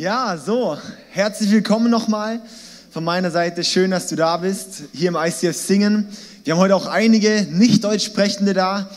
[0.00, 0.78] Ja, so,
[1.10, 2.40] herzlich willkommen nochmal
[2.90, 3.62] von meiner Seite.
[3.62, 6.08] Schön, dass du da bist, hier im ICF Singen.
[6.42, 8.88] Wir haben heute auch einige nicht Deutsch sprechende da,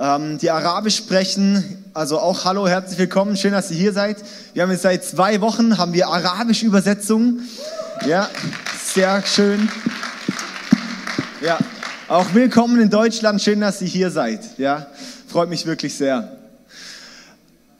[0.00, 1.84] ähm, die Arabisch sprechen.
[1.92, 4.16] Also auch hallo, herzlich willkommen, schön, dass ihr hier seid.
[4.54, 7.40] Wir haben jetzt seit zwei Wochen, haben wir Arabisch-Übersetzung.
[8.06, 8.30] Ja,
[8.82, 9.68] sehr schön.
[11.42, 11.58] Ja,
[12.08, 14.40] auch willkommen in Deutschland, schön, dass ihr hier seid.
[14.56, 14.86] Ja,
[15.28, 16.35] freut mich wirklich sehr.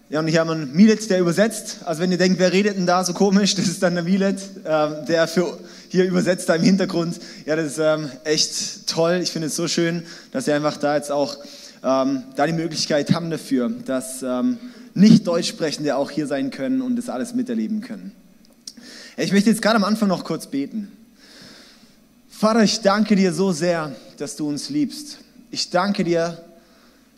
[0.09, 1.78] Ja, und hier haben wir einen Milet, der übersetzt.
[1.84, 4.41] Also wenn ihr denkt, wer redet denn da so komisch, das ist dann der Milet,
[4.62, 7.19] äh, der für hier übersetzt da im Hintergrund.
[7.45, 9.19] Ja, das ist ähm, echt toll.
[9.23, 11.37] Ich finde es so schön, dass ihr einfach da jetzt auch
[11.82, 14.59] ähm, da die Möglichkeit haben dafür, dass ähm,
[14.95, 18.13] nicht Deutschsprechende auch hier sein können und das alles miterleben können.
[19.16, 20.93] Ich möchte jetzt gerade am Anfang noch kurz beten.
[22.29, 25.18] Vater, ich danke dir so sehr, dass du uns liebst.
[25.51, 26.38] Ich danke dir,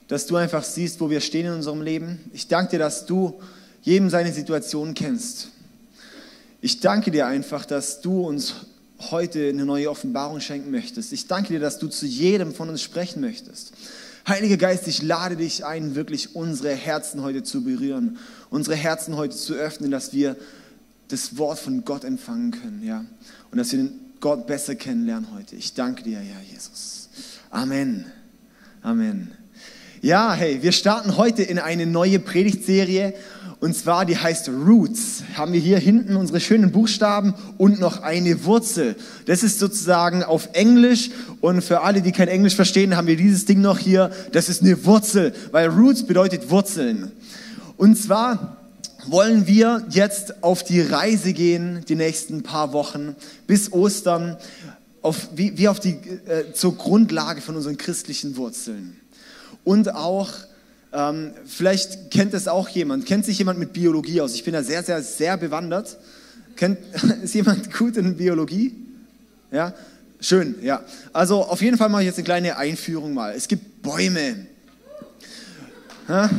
[0.09, 2.19] dass du einfach siehst, wo wir stehen in unserem Leben.
[2.33, 3.41] Ich danke dir, dass du
[3.83, 5.49] jedem seine Situation kennst.
[6.61, 8.55] Ich danke dir einfach, dass du uns
[9.11, 11.13] heute eine neue Offenbarung schenken möchtest.
[11.13, 13.73] Ich danke dir, dass du zu jedem von uns sprechen möchtest.
[14.27, 18.19] Heiliger Geist, ich lade dich ein, wirklich unsere Herzen heute zu berühren,
[18.51, 20.37] unsere Herzen heute zu öffnen, dass wir
[21.09, 23.05] das Wort von Gott empfangen können, ja,
[23.51, 23.89] und dass wir
[24.21, 25.57] Gott besser kennenlernen heute.
[25.57, 27.09] Ich danke dir, ja, Jesus.
[27.51, 28.05] Amen.
[28.83, 29.38] Amen.
[30.01, 33.15] Ja, hey, wir starten heute in eine neue Predigtserie
[33.59, 35.25] und zwar die heißt Roots.
[35.35, 38.95] Haben wir hier hinten unsere schönen Buchstaben und noch eine Wurzel.
[39.27, 41.11] Das ist sozusagen auf Englisch
[41.41, 44.13] und für alle, die kein Englisch verstehen, haben wir dieses Ding noch hier.
[44.31, 47.11] Das ist eine Wurzel, weil Roots bedeutet Wurzeln.
[47.77, 48.57] Und zwar
[49.05, 53.17] wollen wir jetzt auf die Reise gehen, die nächsten paar Wochen
[53.49, 54.37] bis Ostern,
[55.03, 55.95] auf, wie, wie auf die,
[56.27, 58.97] äh, zur Grundlage von unseren christlichen Wurzeln.
[59.69, 60.31] Und auch,
[60.95, 64.33] ähm, vielleicht kennt es auch jemand, kennt sich jemand mit Biologie aus?
[64.33, 65.99] Ich bin da sehr, sehr, sehr bewandert.
[66.57, 66.79] Kennt,
[67.23, 68.75] ist jemand gut in Biologie?
[69.53, 69.75] Ja,
[70.23, 70.83] schön, ja.
[71.13, 73.35] Also auf jeden Fall mache ich jetzt eine kleine Einführung mal.
[73.35, 74.47] Es gibt Bäume.
[76.09, 76.31] Ja?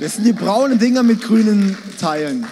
[0.00, 2.44] Das sind die braunen Dinger mit grünen Teilen.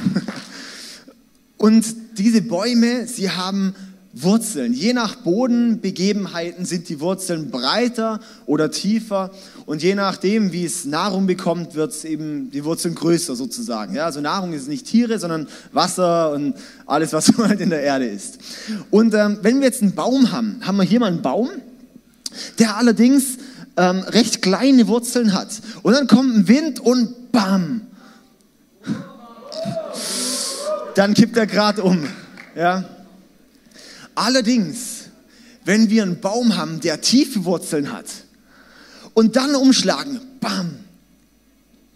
[1.57, 1.85] Und
[2.17, 3.75] diese Bäume, sie haben
[4.13, 4.73] Wurzeln.
[4.73, 9.31] Je nach Bodenbegebenheiten sind die Wurzeln breiter oder tiefer
[9.67, 13.95] und je nachdem, wie es Nahrung bekommt, wird es eben die Wurzeln größer sozusagen.
[13.95, 16.55] Ja, also Nahrung ist nicht Tiere, sondern Wasser und
[16.87, 18.39] alles, was halt in der Erde ist.
[18.91, 21.49] Und ähm, wenn wir jetzt einen Baum haben, haben wir hier mal einen Baum,
[22.59, 23.39] der allerdings
[23.77, 25.49] ähm, recht kleine Wurzeln hat.
[25.83, 27.83] Und dann kommt ein Wind und bam,
[30.97, 32.09] dann kippt er gerade um.
[32.57, 32.85] Ja.
[34.21, 35.05] Allerdings,
[35.65, 38.05] wenn wir einen Baum haben, der tiefe Wurzeln hat
[39.15, 40.73] und dann umschlagen, bam,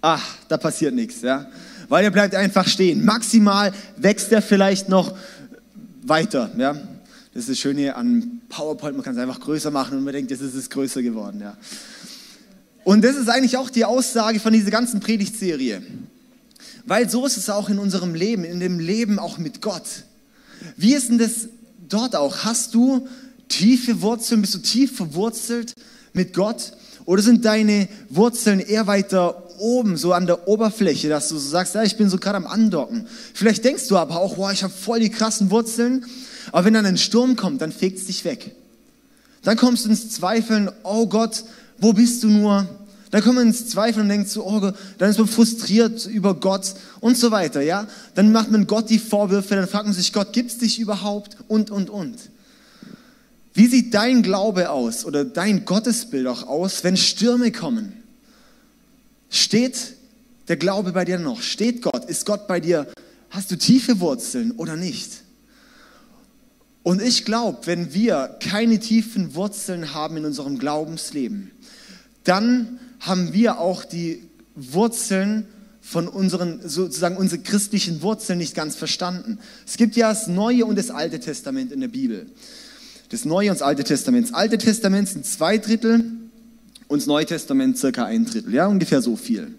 [0.00, 1.46] ach, da passiert nichts, ja,
[1.90, 3.04] weil er bleibt einfach stehen.
[3.04, 5.14] Maximal wächst er vielleicht noch
[6.02, 6.72] weiter, ja.
[7.34, 10.30] Das ist das Schöne an PowerPoint, man kann es einfach größer machen und man denkt,
[10.30, 11.58] jetzt ist es größer geworden, ja.
[12.84, 15.82] Und das ist eigentlich auch die Aussage von dieser ganzen Predigtserie.
[16.86, 20.04] Weil so ist es auch in unserem Leben, in dem Leben auch mit Gott.
[20.78, 21.48] Wie ist denn das
[21.94, 22.38] dort auch?
[22.44, 23.08] Hast du
[23.48, 24.40] tiefe Wurzeln?
[24.40, 25.74] Bist du tief verwurzelt
[26.12, 26.72] mit Gott?
[27.06, 31.74] Oder sind deine Wurzeln eher weiter oben, so an der Oberfläche, dass du so sagst,
[31.74, 33.06] ja, ich bin so gerade am Andocken.
[33.32, 36.04] Vielleicht denkst du aber auch, wow, ich habe voll die krassen Wurzeln.
[36.50, 38.54] Aber wenn dann ein Sturm kommt, dann fegt es dich weg.
[39.42, 41.44] Dann kommst du ins Zweifeln, oh Gott,
[41.78, 42.66] wo bist du nur?
[43.14, 46.74] Dann kommt man ins Zweifeln und denkt so, oh, dann ist man frustriert über Gott
[46.98, 47.86] und so weiter, ja.
[48.16, 51.36] Dann macht man Gott die Vorwürfe, dann fragt man sich, Gott, gibt es dich überhaupt?
[51.46, 52.16] Und, und, und.
[53.52, 57.92] Wie sieht dein Glaube aus oder dein Gottesbild auch aus, wenn Stürme kommen?
[59.30, 59.94] Steht
[60.48, 61.40] der Glaube bei dir noch?
[61.40, 62.06] Steht Gott?
[62.06, 62.88] Ist Gott bei dir?
[63.30, 65.22] Hast du tiefe Wurzeln oder nicht?
[66.82, 71.52] Und ich glaube, wenn wir keine tiefen Wurzeln haben in unserem Glaubensleben,
[72.24, 74.22] dann haben wir auch die
[74.54, 75.46] Wurzeln
[75.80, 79.38] von unseren, sozusagen unsere christlichen Wurzeln nicht ganz verstanden.
[79.66, 82.26] Es gibt ja das Neue und das Alte Testament in der Bibel.
[83.10, 84.28] Das Neue und das Alte Testament.
[84.28, 86.04] Das Alte Testament sind zwei Drittel
[86.88, 89.54] und das Neue Testament circa ein Drittel, ja, ungefähr so viel.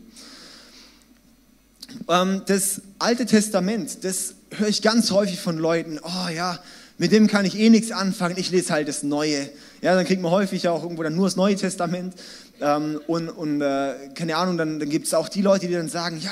[2.09, 6.59] Ähm, das Alte Testament, das höre ich ganz häufig von Leuten, oh ja,
[6.97, 9.49] mit dem kann ich eh nichts anfangen, ich lese halt das Neue.
[9.85, 12.15] Ja, dann kriegt man häufig auch irgendwo dann nur das Neue Testament.
[12.59, 15.89] Ähm, und und äh, keine Ahnung, dann, dann gibt es auch die Leute, die dann
[15.89, 16.31] sagen, ja,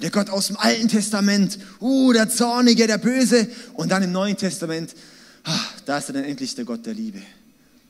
[0.00, 3.46] der Gott aus dem Alten Testament, uh, der Zornige, der Böse.
[3.74, 4.94] Und dann im Neuen Testament,
[5.42, 7.20] ach, da ist er dann endlich der Gott der Liebe.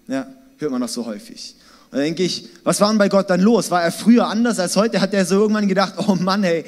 [0.09, 0.27] Ja,
[0.59, 1.55] hört man noch so häufig.
[1.95, 3.71] Und da denke ich, was war denn bei Gott dann los?
[3.71, 5.01] War er früher anders als heute?
[5.01, 6.65] Hat er so irgendwann gedacht, oh Mann, hey,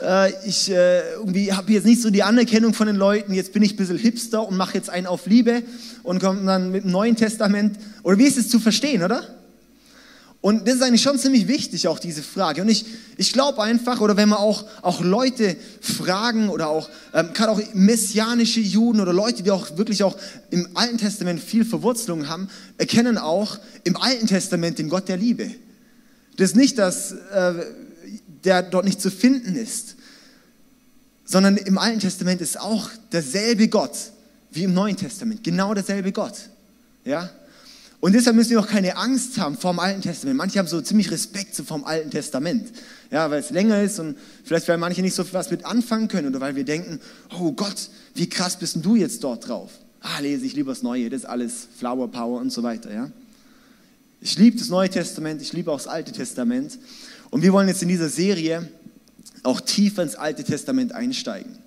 [0.00, 3.64] äh, ich äh, irgendwie habe jetzt nicht so die Anerkennung von den Leuten, jetzt bin
[3.64, 5.64] ich ein bisschen hipster und mache jetzt einen auf Liebe
[6.04, 7.80] und komme dann mit dem Neuen Testament.
[8.04, 9.39] Oder wie ist es zu verstehen, oder?
[10.42, 12.62] Und das ist eigentlich schon ziemlich wichtig, auch diese Frage.
[12.62, 12.86] Und ich,
[13.18, 17.60] ich glaube einfach, oder wenn man auch, auch Leute fragen oder auch, ähm, gerade auch
[17.74, 20.16] messianische Juden oder Leute, die auch wirklich auch
[20.48, 22.48] im Alten Testament viel Verwurzelung haben,
[22.78, 25.50] erkennen auch im Alten Testament den Gott der Liebe.
[26.38, 27.66] Das ist nicht, dass äh,
[28.44, 29.96] der dort nicht zu finden ist,
[31.26, 33.92] sondern im Alten Testament ist auch derselbe Gott
[34.50, 35.44] wie im Neuen Testament.
[35.44, 36.34] Genau derselbe Gott.
[37.04, 37.30] Ja?
[38.00, 40.38] Und deshalb müssen wir auch keine Angst haben vor dem Alten Testament.
[40.38, 42.72] Manche haben so ziemlich Respekt so vom Alten Testament.
[43.10, 46.08] Ja, weil es länger ist und vielleicht weil manche nicht so viel was mit anfangen
[46.08, 46.98] können oder weil wir denken,
[47.38, 49.70] oh Gott, wie krass bist denn du jetzt dort drauf?
[50.00, 53.10] Ah, lese ich lieber das Neue, das ist alles Flower Power und so weiter, ja.
[54.22, 56.78] Ich liebe das Neue Testament, ich liebe auch das Alte Testament.
[57.30, 58.68] Und wir wollen jetzt in dieser Serie
[59.42, 61.58] auch tiefer ins Alte Testament einsteigen.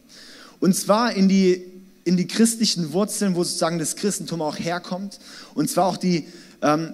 [0.59, 1.63] Und zwar in die
[2.03, 5.19] in die christlichen Wurzeln, wo sozusagen das Christentum auch herkommt.
[5.53, 6.27] Und zwar auch die,
[6.61, 6.93] ähm,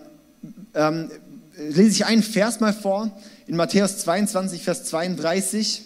[0.73, 1.09] ähm,
[1.57, 3.11] lese ich einen Vers mal vor,
[3.47, 5.81] in Matthäus 22, Vers 32.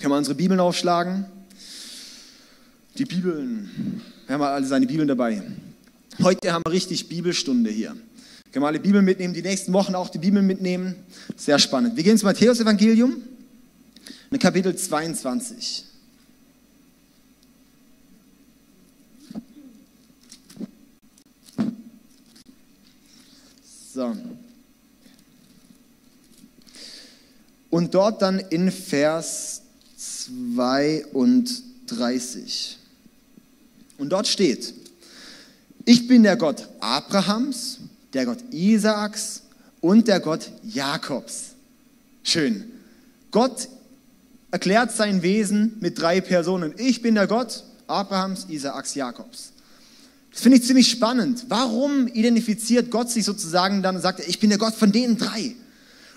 [0.00, 1.26] Können wir unsere Bibeln aufschlagen?
[2.96, 4.00] Die Bibeln.
[4.26, 5.42] Wir haben alle seine Bibeln dabei.
[6.22, 7.94] Heute haben wir richtig Bibelstunde hier.
[8.52, 10.94] Können wir alle Bibeln mitnehmen, die nächsten Wochen auch die Bibeln mitnehmen.
[11.36, 11.96] Sehr spannend.
[11.96, 13.16] Wir gehen ins Matthäus-Evangelium,
[14.38, 15.84] Kapitel 22.
[23.96, 24.14] So.
[27.70, 29.62] Und dort dann in Vers
[29.96, 32.76] 32.
[33.96, 34.74] Und dort steht,
[35.86, 37.78] ich bin der Gott Abrahams,
[38.12, 39.44] der Gott Isaaks
[39.80, 41.54] und der Gott Jakobs.
[42.22, 42.70] Schön.
[43.30, 43.66] Gott
[44.50, 46.74] erklärt sein Wesen mit drei Personen.
[46.76, 49.54] Ich bin der Gott Abrahams, Isaaks, Jakobs.
[50.36, 51.46] Das finde ich ziemlich spannend.
[51.48, 55.54] Warum identifiziert Gott sich sozusagen dann und sagt, ich bin der Gott von den drei?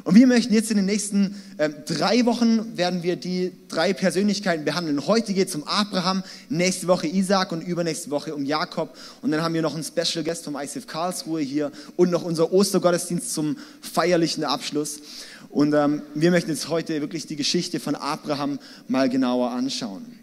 [0.03, 4.65] Und wir möchten jetzt in den nächsten äh, drei Wochen werden wir die drei Persönlichkeiten
[4.65, 5.07] behandeln.
[5.07, 8.93] Heute geht es um Abraham, nächste Woche Isaac und übernächste Woche um Jakob.
[9.21, 12.51] Und dann haben wir noch einen Special Guest vom ICF Karlsruhe hier und noch unser
[12.51, 14.99] Ostergottesdienst zum feierlichen Abschluss.
[15.47, 20.19] Und ähm, wir möchten jetzt heute wirklich die Geschichte von Abraham mal genauer anschauen.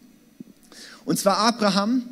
[1.06, 2.02] Und zwar Abraham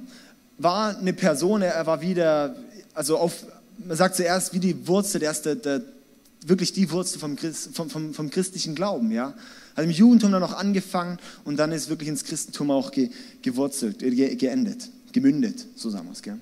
[0.59, 2.57] war eine Person, er war wieder,
[2.95, 3.45] also auf,
[3.79, 5.83] man sagt zuerst wie die Wurzel, der ist der, der,
[6.47, 9.35] wirklich die Wurzel vom, Christ, vom, vom, vom, christlichen Glauben, ja.
[9.77, 13.11] Hat im Judentum dann noch angefangen und dann ist wirklich ins Christentum auch ge,
[13.43, 16.39] gewurzelt, äh, ge, geendet, gemündet, so sagen wir es, gell.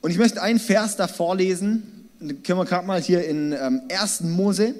[0.00, 3.82] Und ich möchte einen Vers da vorlesen, den können wir gerade mal hier in ähm,
[3.88, 4.22] 1.
[4.22, 4.74] Mose,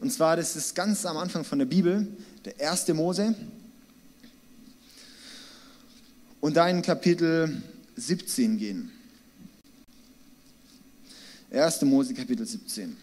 [0.00, 2.06] und zwar, das ist ganz am Anfang von der Bibel,
[2.44, 2.88] der 1.
[2.88, 3.34] Mose,
[6.40, 7.62] und da in Kapitel
[7.96, 8.90] 17 gehen.
[11.50, 11.82] 1.
[11.82, 12.96] Mose Kapitel 17.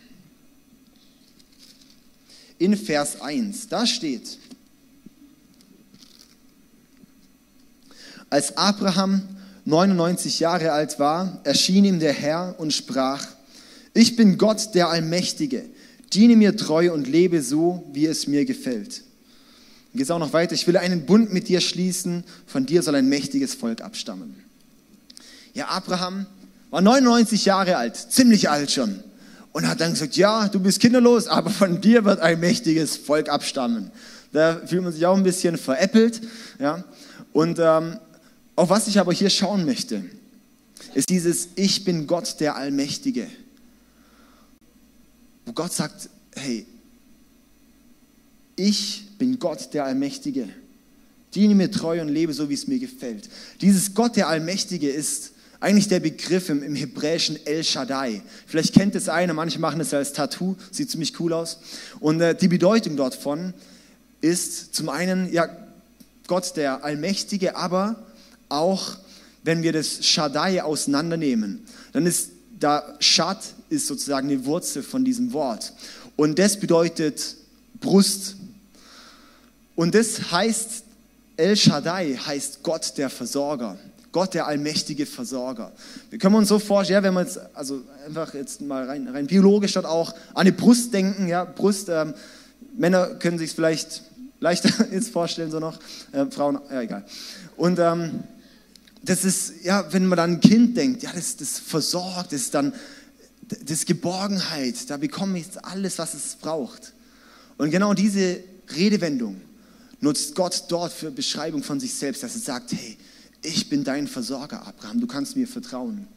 [2.58, 4.38] In Vers 1, da steht,
[8.30, 9.28] als Abraham
[9.66, 13.28] 99 Jahre alt war, erschien ihm der Herr und sprach,
[13.94, 15.66] ich bin Gott der Allmächtige,
[16.14, 19.04] diene mir treu und lebe so, wie es mir gefällt.
[19.96, 23.08] Geht auch noch weiter, ich will einen Bund mit dir schließen, von dir soll ein
[23.08, 24.36] mächtiges Volk abstammen.
[25.54, 26.26] Ja, Abraham
[26.70, 29.02] war 99 Jahre alt, ziemlich alt schon.
[29.54, 33.30] Und hat dann gesagt, ja, du bist kinderlos, aber von dir wird ein mächtiges Volk
[33.30, 33.90] abstammen.
[34.34, 36.20] Da fühlt man sich auch ein bisschen veräppelt.
[36.60, 36.84] Ja?
[37.32, 37.98] Und ähm,
[38.58, 40.04] auf was ich aber hier schauen möchte,
[40.94, 43.28] ist dieses Ich bin Gott der Allmächtige.
[45.46, 46.66] Wo Gott sagt, hey,
[48.58, 50.50] ich bin Gott der Allmächtige.
[51.34, 53.30] Diene mir treu und lebe so, wie es mir gefällt.
[53.62, 58.22] Dieses Gott der Allmächtige ist eigentlich der Begriff im, im Hebräischen El Shaddai.
[58.46, 61.60] Vielleicht kennt es einer, manche machen es als Tattoo, sieht ziemlich cool aus.
[62.00, 63.54] Und äh, die Bedeutung dort von
[64.22, 65.50] ist zum einen, ja,
[66.28, 68.04] Gott der Allmächtige, aber
[68.50, 68.98] auch,
[69.44, 75.34] wenn wir das Shaddai auseinandernehmen, dann ist da Shad ist sozusagen die Wurzel von diesem
[75.34, 75.74] Wort.
[76.16, 77.36] Und das bedeutet
[77.80, 78.35] Brust,
[79.76, 80.84] und das heißt,
[81.38, 83.78] El Shaddai heißt Gott der Versorger.
[84.12, 85.74] Gott der allmächtige Versorger.
[86.10, 89.28] Wir können uns so vorstellen, ja, wenn wir jetzt, also einfach jetzt mal rein, rein
[89.28, 92.14] biologisch dort auch an die Brust denken, ja, Brust, ähm,
[92.78, 94.04] Männer können sich es vielleicht
[94.40, 95.78] leichter jetzt vorstellen, so noch,
[96.14, 97.06] äh, Frauen, ja, egal.
[97.58, 98.24] Und ähm,
[99.04, 102.54] das ist, ja, wenn man dann ein Kind denkt, ja, das, das versorgt, das ist
[102.54, 102.74] dann
[103.66, 106.94] das Geborgenheit, da bekomme ich alles, was es braucht.
[107.58, 108.40] Und genau diese
[108.74, 109.42] Redewendung
[110.02, 112.98] nutzt Gott dort für Beschreibung von sich selbst, dass er sagt, hey,
[113.42, 116.08] ich bin dein Versorger, Abraham, du kannst mir vertrauen.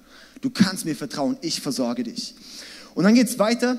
[0.40, 2.34] Du kannst mir vertrauen, ich versorge dich.
[2.94, 3.78] Und dann geht es weiter,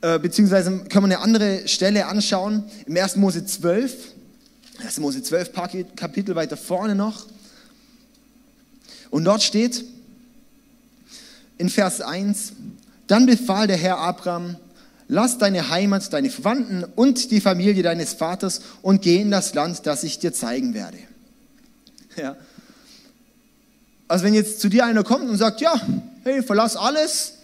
[0.00, 3.16] äh, beziehungsweise können wir eine andere Stelle anschauen, im 1.
[3.16, 3.92] Mose 12,
[4.84, 5.00] 1.
[5.00, 7.26] Mose 12, paar Kapitel weiter vorne noch.
[9.10, 9.84] Und dort steht
[11.58, 12.52] in Vers 1,
[13.06, 14.56] dann befahl der Herr Abraham,
[15.12, 19.86] lass deine Heimat, deine Verwandten und die Familie deines Vaters und geh in das Land,
[19.86, 20.96] das ich dir zeigen werde.
[22.16, 22.36] Ja.
[24.08, 25.78] Also wenn jetzt zu dir einer kommt und sagt, ja,
[26.24, 27.34] hey, verlass alles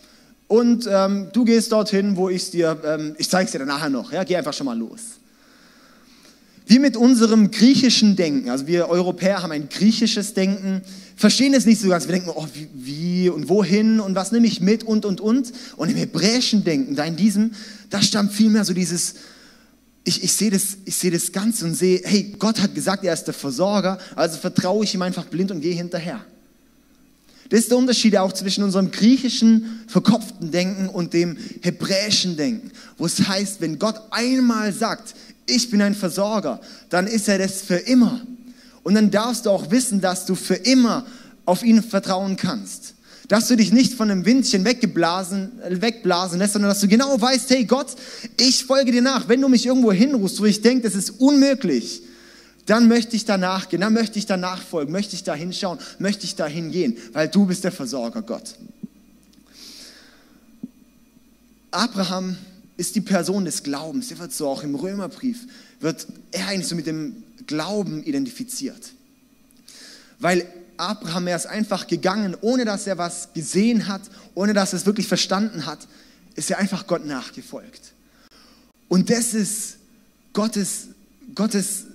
[0.47, 3.69] und ähm, du gehst dorthin, wo ich es dir, ähm, ich zeige es dir dann
[3.69, 5.19] nachher noch, ja, geh einfach schon mal los.
[6.69, 10.83] Wir mit unserem griechischen Denken, also wir Europäer haben ein griechisches Denken,
[11.17, 12.07] verstehen es nicht so ganz.
[12.07, 15.51] Wir denken, oh, wie, und wohin und was nehme ich mit und und und.
[15.77, 17.53] Und im hebräischen Denken, da in diesem,
[17.89, 19.15] da stammt vielmehr so dieses,
[20.05, 23.25] ich, ich sehe das, sehe das Ganze und sehe, hey, Gott hat gesagt, er ist
[23.25, 26.23] der Versorger, also vertraue ich ihm einfach blind und gehe hinterher.
[27.49, 33.07] Das ist der Unterschied auch zwischen unserem griechischen, verkopften Denken und dem hebräischen Denken, wo
[33.07, 35.15] es heißt, wenn Gott einmal sagt,
[35.49, 38.21] ich bin ein Versorger, dann ist er das für immer.
[38.83, 41.05] Und dann darfst du auch wissen, dass du für immer
[41.45, 42.95] auf ihn vertrauen kannst.
[43.27, 47.51] Dass du dich nicht von einem Windchen weggeblasen, wegblasen lässt, sondern dass du genau weißt,
[47.51, 47.89] hey Gott,
[48.39, 49.29] ich folge dir nach.
[49.29, 52.03] Wenn du mich irgendwo hinrufst, wo ich denke, das ist unmöglich,
[52.65, 56.25] dann möchte ich danach gehen, dann möchte ich danach folgen, möchte ich da hinschauen, möchte
[56.25, 58.55] ich da hingehen, weil du bist der Versorger, Gott.
[61.71, 62.37] Abraham
[62.79, 64.09] ist die Person des Glaubens.
[64.09, 65.47] Der wird so auch im Römerbrief,
[65.81, 68.93] wird er eigentlich so mit dem Glauben identifiziert.
[70.21, 70.47] Weil
[70.79, 74.03] Abraham, er ist einfach gegangen, ohne dass er was gesehen hat,
[74.35, 75.87] ohne dass er es wirklich verstanden hat,
[76.37, 77.93] ist er einfach Gott nachgefolgt.
[78.87, 79.77] Und das ist
[80.33, 80.89] Gottes,
[81.35, 81.87] Gottes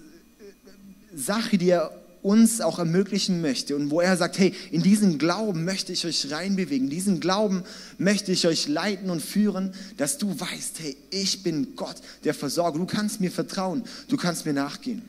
[1.16, 1.92] Sache, die er
[2.24, 6.32] uns auch ermöglichen möchte und wo er sagt, hey, in diesen Glauben möchte ich euch
[6.32, 7.63] reinbewegen, in diesen Glauben
[7.98, 12.80] möchte ich euch leiten und führen, dass du weißt, hey, ich bin Gott, der Versorger,
[12.80, 15.03] du kannst mir vertrauen, du kannst mir nachgehen.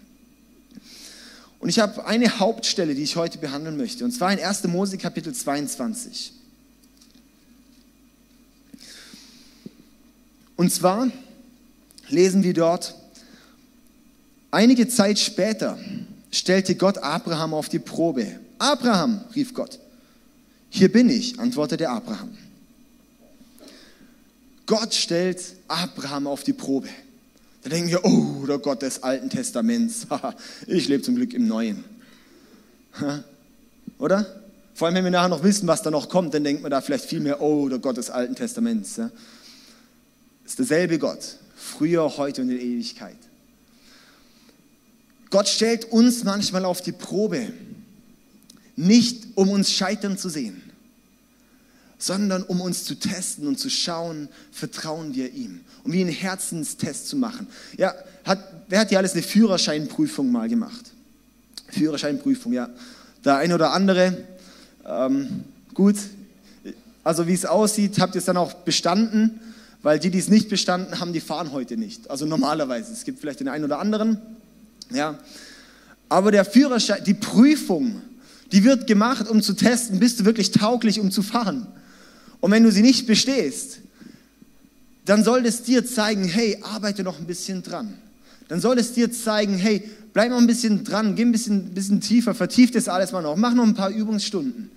[1.60, 4.64] Und ich habe eine Hauptstelle, die ich heute behandeln möchte, und zwar in 1.
[4.64, 6.32] Mose Kapitel 22.
[10.56, 11.10] Und zwar
[12.08, 12.94] lesen wir dort,
[14.50, 15.78] einige Zeit später,
[16.34, 18.40] stellte Gott Abraham auf die Probe.
[18.58, 19.78] Abraham, rief Gott.
[20.68, 22.36] Hier bin ich, antwortete Abraham.
[24.66, 26.88] Gott stellt Abraham auf die Probe.
[27.62, 30.06] Da denken wir, oh, der Gott des Alten Testaments.
[30.66, 31.84] ich lebe zum Glück im Neuen.
[33.98, 34.26] Oder?
[34.74, 36.80] Vor allem, wenn wir nachher noch wissen, was da noch kommt, dann denkt man da
[36.80, 39.00] vielleicht viel mehr, oh, der Gott des Alten Testaments.
[40.44, 43.16] Ist derselbe Gott, früher, heute und in Ewigkeit.
[45.34, 47.48] Gott stellt uns manchmal auf die Probe,
[48.76, 50.62] nicht um uns scheitern zu sehen,
[51.98, 55.62] sondern um uns zu testen und zu schauen, vertrauen wir ihm.
[55.82, 57.48] Um wie einen Herzenstest zu machen.
[57.76, 58.38] Ja, hat,
[58.68, 60.92] wer hat hier alles eine Führerscheinprüfung mal gemacht?
[61.66, 62.70] Führerscheinprüfung, ja.
[63.24, 64.16] Der eine oder andere,
[64.86, 65.42] ähm,
[65.74, 65.96] gut.
[67.02, 69.40] Also wie es aussieht, habt ihr es dann auch bestanden,
[69.82, 72.08] weil die, die es nicht bestanden haben, die fahren heute nicht.
[72.08, 72.92] Also normalerweise.
[72.92, 74.20] Es gibt vielleicht den einen oder anderen,
[74.90, 75.18] ja.
[76.08, 78.02] Aber der Führerschein, die Prüfung,
[78.52, 81.66] die wird gemacht, um zu testen, bist du wirklich tauglich, um zu fahren.
[82.40, 83.78] Und wenn du sie nicht bestehst,
[85.04, 87.94] dann soll es dir zeigen, hey, arbeite noch ein bisschen dran.
[88.48, 92.00] Dann soll es dir zeigen, hey, bleib noch ein bisschen dran, geh ein bisschen, bisschen
[92.00, 94.70] tiefer, vertief das alles mal noch, mach noch ein paar Übungsstunden.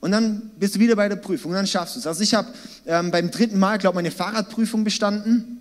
[0.00, 2.06] Und dann bist du wieder bei der Prüfung und dann schaffst du es.
[2.06, 2.48] Also ich habe
[2.86, 5.59] ähm, beim dritten Mal, glaube ich, meine Fahrradprüfung bestanden.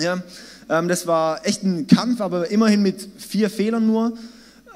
[0.00, 0.22] Ja,
[0.68, 4.16] ähm, das war echt ein Kampf, aber immerhin mit vier Fehlern nur.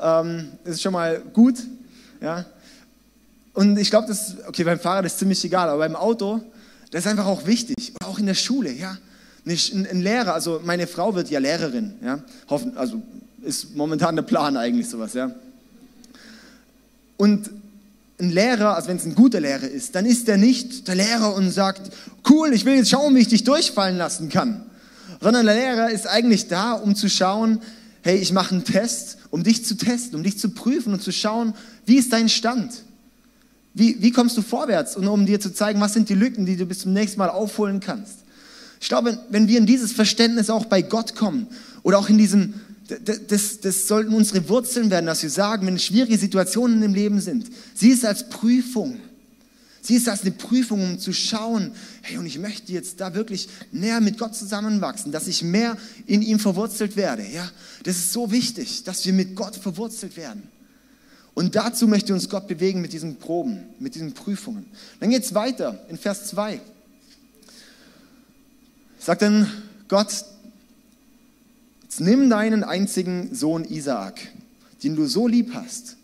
[0.00, 1.56] Ähm, das ist schon mal gut.
[2.20, 2.44] Ja.
[3.52, 6.40] Und ich glaube, das, okay, beim Fahrrad ist ziemlich egal, aber beim Auto,
[6.90, 7.92] das ist einfach auch wichtig.
[8.00, 8.96] Oder auch in der Schule, ja.
[9.46, 12.22] Ein, ein Lehrer, also meine Frau wird ja Lehrerin, ja.
[12.48, 13.02] Hoffen, also
[13.42, 15.32] ist momentan der Plan eigentlich sowas, ja.
[17.16, 17.50] Und
[18.20, 21.34] ein Lehrer, also wenn es ein guter Lehrer ist, dann ist er nicht der Lehrer
[21.34, 21.90] und sagt,
[22.28, 24.68] cool, ich will jetzt schauen, wie ich dich durchfallen lassen kann
[25.20, 27.60] sondern der Lehrer ist eigentlich da, um zu schauen,
[28.02, 31.12] hey, ich mache einen Test, um dich zu testen, um dich zu prüfen und zu
[31.12, 31.54] schauen,
[31.86, 32.84] wie ist dein Stand?
[33.74, 34.96] Wie, wie kommst du vorwärts?
[34.96, 37.28] Und um dir zu zeigen, was sind die Lücken, die du bis zum nächsten Mal
[37.28, 38.20] aufholen kannst.
[38.80, 41.48] Ich glaube, wenn wir in dieses Verständnis auch bei Gott kommen
[41.82, 42.54] oder auch in diesem,
[43.28, 47.46] das, das sollten unsere Wurzeln werden, dass wir sagen, wenn schwierige Situationen im Leben sind,
[47.74, 48.98] sieh es als Prüfung.
[49.88, 53.48] Sie ist das eine Prüfung, um zu schauen, hey, und ich möchte jetzt da wirklich
[53.72, 57.26] näher mit Gott zusammenwachsen, dass ich mehr in ihm verwurzelt werde.
[57.26, 57.50] Ja,
[57.84, 60.42] das ist so wichtig, dass wir mit Gott verwurzelt werden.
[61.32, 64.66] Und dazu möchte uns Gott bewegen mit diesen Proben, mit diesen Prüfungen.
[65.00, 66.60] Dann geht es weiter in Vers 2.
[68.98, 69.50] Sagt dann
[69.88, 70.12] Gott,
[71.84, 74.20] jetzt nimm deinen einzigen Sohn Isaak,
[74.82, 75.96] den du so lieb hast,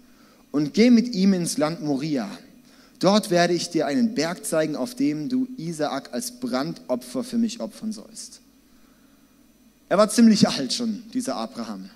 [0.53, 2.31] und geh mit ihm ins Land Moria.
[2.99, 7.61] Dort werde ich dir einen Berg zeigen, auf dem du Isaak als Brandopfer für mich
[7.61, 8.41] opfern sollst.
[9.89, 11.91] Er war ziemlich alt schon, dieser Abraham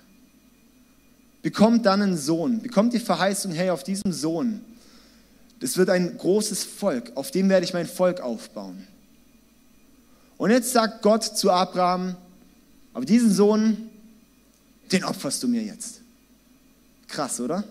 [1.41, 4.61] bekommt dann einen Sohn, bekommt die Verheißung, hey, auf diesem Sohn,
[5.59, 8.87] das wird ein großes Volk, auf dem werde ich mein Volk aufbauen.
[10.37, 12.15] Und jetzt sagt Gott zu Abraham,
[12.93, 13.89] aber diesen Sohn,
[14.91, 16.01] den opferst du mir jetzt.
[17.07, 17.63] Krass, oder?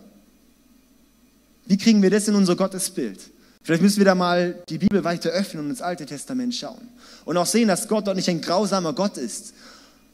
[1.69, 3.21] Wie kriegen wir das in unser Gottesbild?
[3.63, 6.89] Vielleicht müssen wir da mal die Bibel weiter öffnen und ins Alte Testament schauen.
[7.27, 9.53] Und auch sehen, dass Gott dort nicht ein grausamer Gott ist,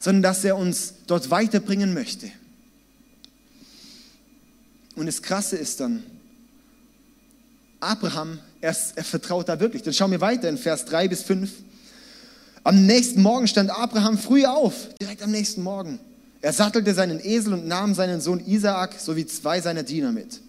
[0.01, 2.29] sondern dass er uns dort weiterbringen möchte.
[4.97, 6.03] Und das Krasse ist dann,
[7.79, 9.83] Abraham, er, er vertraut da wirklich.
[9.83, 11.51] Dann schauen wir weiter in Vers 3 bis 5.
[12.65, 16.01] Am nächsten Morgen stand Abraham früh auf, direkt am nächsten Morgen.
[16.41, 20.41] Er sattelte seinen Esel und nahm seinen Sohn Isaak sowie zwei seiner Diener mit.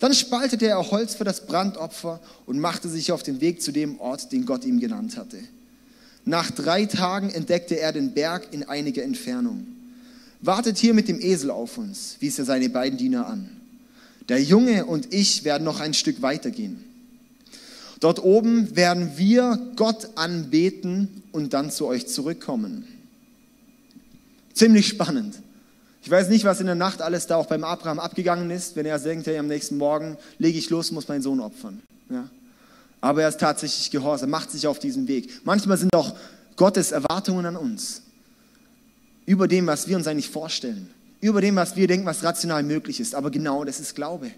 [0.00, 4.00] Dann spaltete er Holz für das Brandopfer und machte sich auf den Weg zu dem
[4.00, 5.38] Ort, den Gott ihm genannt hatte.
[6.24, 9.66] Nach drei Tagen entdeckte er den Berg in einiger Entfernung.
[10.40, 13.50] Wartet hier mit dem Esel auf uns, wies er seine beiden Diener an.
[14.30, 16.82] Der Junge und ich werden noch ein Stück weitergehen.
[18.00, 22.86] Dort oben werden wir Gott anbeten und dann zu euch zurückkommen.
[24.54, 25.36] Ziemlich spannend.
[26.02, 28.86] Ich weiß nicht, was in der Nacht alles da auch beim Abraham abgegangen ist, wenn
[28.86, 31.82] er denkt, hey, am nächsten Morgen lege ich los, muss meinen Sohn opfern.
[32.08, 32.28] Ja?
[33.00, 35.40] Aber er ist tatsächlich gehorsam, macht sich auf diesen Weg.
[35.44, 36.14] Manchmal sind auch
[36.56, 38.02] Gottes Erwartungen an uns
[39.26, 40.88] über dem, was wir uns eigentlich vorstellen
[41.20, 43.14] über dem, was wir denken, was rational möglich ist.
[43.14, 44.30] Aber genau das ist Glaube.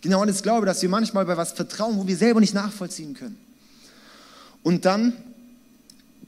[0.00, 3.14] Genau das ist Glaube, dass wir manchmal bei was vertrauen, wo wir selber nicht nachvollziehen
[3.14, 3.38] können.
[4.62, 5.12] Und dann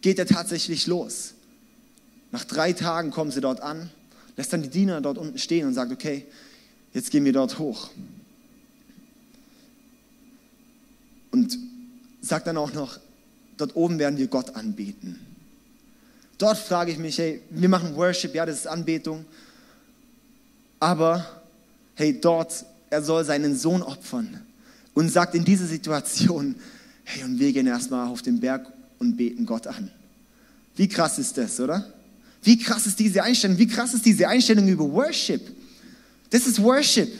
[0.00, 1.34] geht er tatsächlich los.
[2.30, 3.90] Nach drei Tagen kommen sie dort an,
[4.36, 6.26] lässt dann die Diener dort unten stehen und sagt, okay,
[6.92, 7.90] jetzt gehen wir dort hoch.
[11.30, 11.58] Und
[12.20, 12.98] sagt dann auch noch,
[13.56, 15.18] dort oben werden wir Gott anbeten.
[16.38, 19.24] Dort frage ich mich, hey, wir machen Worship, ja, das ist Anbetung.
[20.78, 21.24] Aber
[21.94, 24.42] hey, dort, er soll seinen Sohn opfern
[24.94, 26.54] und sagt in dieser Situation,
[27.04, 29.90] hey, und wir gehen erstmal auf den Berg und beten Gott an.
[30.74, 31.90] Wie krass ist das, oder?
[32.46, 33.58] Wie krass ist diese Einstellung?
[33.58, 35.40] Wie krass ist diese Einstellung über Worship?
[36.30, 37.12] Das ist Worship.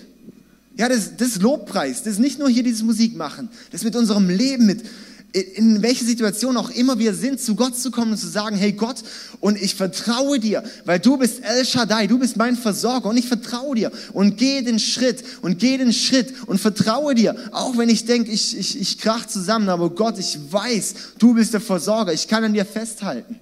[0.77, 2.05] Ja, das, das ist Lobpreis.
[2.05, 3.49] Das ist nicht nur hier dieses Musik machen.
[3.73, 4.85] Das ist mit unserem Leben, mit,
[5.33, 8.71] in welche Situation auch immer wir sind, zu Gott zu kommen und zu sagen, hey
[8.71, 9.03] Gott,
[9.41, 13.27] und ich vertraue dir, weil du bist El Shaddai, du bist mein Versorger und ich
[13.27, 17.89] vertraue dir und gehe den Schritt und gehe den Schritt und vertraue dir, auch wenn
[17.89, 22.13] ich denke, ich, ich, ich krach zusammen, aber Gott, ich weiß, du bist der Versorger,
[22.13, 23.41] ich kann an dir festhalten.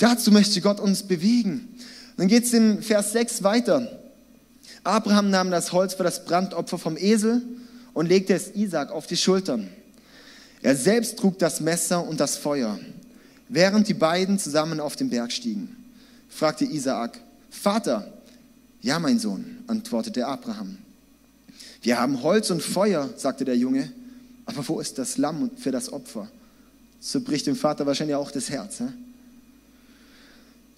[0.00, 1.68] Dazu möchte Gott uns bewegen.
[2.16, 4.00] Dann geht es in Vers 6 weiter.
[4.82, 7.42] Abraham nahm das Holz für das Brandopfer vom Esel
[7.92, 9.68] und legte es Isaac auf die Schultern.
[10.62, 12.78] Er selbst trug das Messer und das Feuer.
[13.50, 15.76] Während die beiden zusammen auf den Berg stiegen,
[16.30, 18.10] fragte Isaak, Vater,
[18.80, 20.78] ja mein Sohn, antwortete Abraham.
[21.82, 23.92] Wir haben Holz und Feuer, sagte der Junge,
[24.46, 26.28] aber wo ist das Lamm für das Opfer?
[27.00, 28.78] So bricht dem Vater wahrscheinlich auch das Herz.
[28.78, 28.84] He?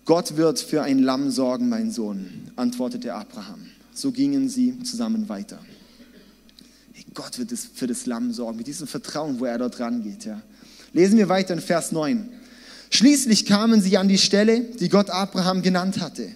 [0.04, 3.66] Gott wird für ein Lamm sorgen, mein Sohn, antwortete Abraham.
[3.94, 5.58] So gingen sie zusammen weiter.
[7.14, 10.24] Gott wird für das Lamm sorgen, mit diesem Vertrauen, wo er dort rangeht.
[10.24, 10.40] Ja.
[10.92, 12.28] Lesen wir weiter in Vers 9.
[12.90, 16.28] Schließlich kamen sie an die Stelle, die Gott Abraham genannt hatte.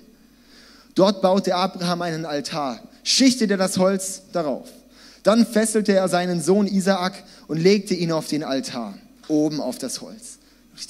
[0.94, 4.68] Dort baute Abraham einen Altar, schichtete das Holz darauf.
[5.22, 8.94] Dann fesselte er seinen Sohn Isaak und legte ihn auf den Altar,
[9.29, 10.36] oben auf das Holz.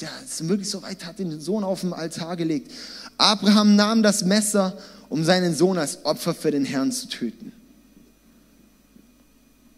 [0.01, 2.72] Der ist wirklich so weit, hat den Sohn auf den Altar gelegt.
[3.18, 4.77] Abraham nahm das Messer,
[5.09, 7.53] um seinen Sohn als Opfer für den Herrn zu töten.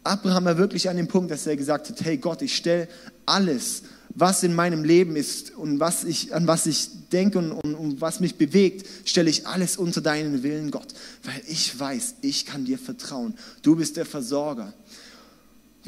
[0.02, 2.88] Abraham war wirklich an dem Punkt, dass er gesagt hat, hey Gott, ich stelle
[3.26, 3.82] alles,
[4.14, 8.00] was in meinem Leben ist und was ich, an was ich denke und, und, und
[8.00, 10.88] was mich bewegt, stelle ich alles unter deinen Willen, Gott.
[11.22, 13.34] Weil ich weiß, ich kann dir vertrauen.
[13.62, 14.72] Du bist der Versorger.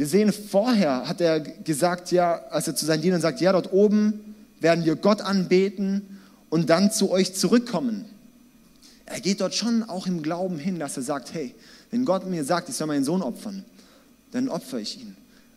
[0.01, 3.71] Wir sehen vorher, hat er gesagt, ja, als er zu seinen Dienern sagt, ja, dort
[3.71, 8.07] oben werden wir Gott anbeten und dann zu euch zurückkommen.
[9.05, 11.55] Er geht dort schon auch im Glauben hin, dass er sagt, hey,
[11.91, 13.63] wenn Gott mir sagt, ich soll meinen Sohn opfern,
[14.33, 15.17] dann opfere ich ihn.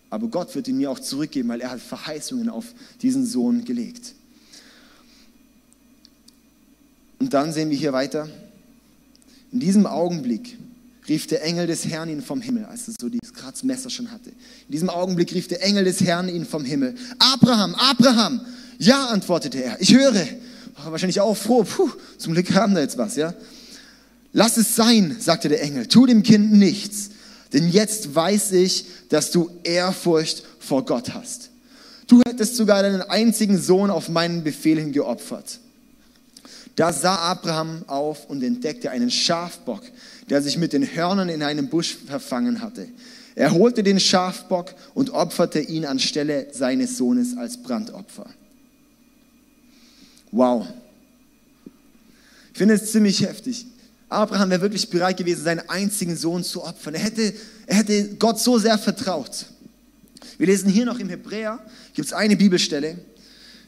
[0.10, 2.66] aber Gott wird ihn mir auch zurückgeben, weil er hat Verheißungen auf
[3.02, 4.14] diesen Sohn gelegt.
[7.18, 8.28] Und dann sehen wir hier weiter.
[9.54, 10.58] In diesem Augenblick
[11.08, 14.30] rief der Engel des Herrn ihn vom Himmel, als er so dieses Kratzmesser schon hatte.
[14.30, 16.96] In diesem Augenblick rief der Engel des Herrn ihn vom Himmel.
[17.20, 18.42] Abraham, Abraham.
[18.80, 19.82] Ja, antwortete er.
[19.82, 20.28] Ich höre.
[20.76, 21.64] War wahrscheinlich auch froh.
[21.64, 23.34] Puh, zum Glück haben wir jetzt was, ja.
[24.32, 25.88] Lass es sein, sagte der Engel.
[25.88, 27.12] Tu dem Kind nichts.
[27.54, 31.52] Denn jetzt weiß ich, dass du Ehrfurcht vor Gott hast.
[32.08, 35.60] Du hättest sogar deinen einzigen Sohn auf meinen Befehl hin geopfert.
[36.76, 39.84] Da sah Abraham auf und entdeckte einen Schafbock,
[40.30, 42.88] der sich mit den Hörnern in einem Busch verfangen hatte.
[43.36, 48.30] Er holte den Schafbock und opferte ihn anstelle seines Sohnes als Brandopfer.
[50.32, 50.68] Wow.
[52.52, 53.66] Ich finde es ziemlich heftig.
[54.10, 56.94] Abraham wäre wirklich bereit gewesen, seinen einzigen Sohn zu opfern.
[56.94, 57.34] Er hätte,
[57.66, 59.48] er hätte Gott so sehr vertraut.
[60.38, 61.60] Wir lesen hier noch im Hebräer,
[61.94, 62.98] gibt es eine Bibelstelle,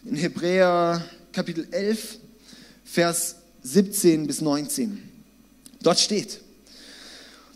[0.06, 2.20] in Hebräer Kapitel 11,
[2.84, 5.02] Vers 17 bis 19.
[5.82, 6.42] Dort steht,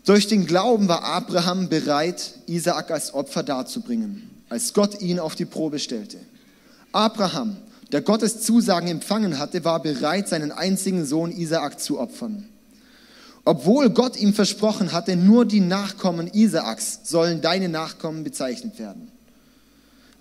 [0.04, 5.44] durch den Glauben war Abraham bereit, Isaak als Opfer darzubringen, als Gott ihn auf die
[5.44, 6.18] Probe stellte.
[6.92, 7.56] Abraham,
[7.92, 12.48] der Gottes Zusagen empfangen hatte, war bereit, seinen einzigen Sohn Isaak zu opfern.
[13.44, 19.10] Obwohl Gott ihm versprochen hatte, nur die Nachkommen Isaaks sollen deine Nachkommen bezeichnet werden.